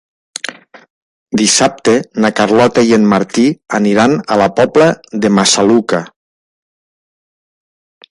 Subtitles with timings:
[1.41, 1.93] Dissabte
[2.23, 3.43] na Carlota i en Martí
[3.81, 4.87] aniran a la Pobla
[5.27, 6.01] de Massaluca.